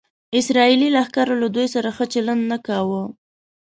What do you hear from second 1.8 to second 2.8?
ښه چلند نه